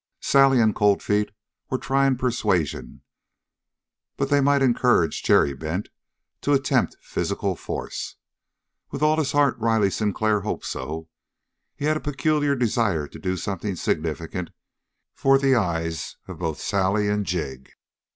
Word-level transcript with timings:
Sally 0.23 0.59
and 0.59 0.73
Cold 0.73 1.03
Feet 1.03 1.29
were 1.69 1.77
trying 1.77 2.15
persuasion, 2.17 3.03
but 4.17 4.31
they 4.31 4.41
might 4.41 4.63
encourage 4.63 5.21
Jerry 5.21 5.53
Bent 5.53 5.89
to 6.41 6.53
attempt 6.53 6.95
physical 7.01 7.55
force. 7.55 8.15
With 8.89 9.03
all 9.03 9.17
his 9.17 9.33
heart 9.33 9.59
Riley 9.59 9.91
Sinclair 9.91 10.39
hoped 10.39 10.65
so. 10.65 11.07
He 11.75 11.85
had 11.85 11.97
a 11.97 12.01
peculiar 12.01 12.55
desire 12.55 13.07
to 13.09 13.19
do 13.19 13.37
something 13.37 13.75
significant 13.75 14.49
for 15.13 15.37
the 15.37 15.53
eyes 15.53 16.17
of 16.27 16.39
both 16.39 16.59
Sally 16.59 17.07
and 17.07 17.23
Jig. 17.23 17.69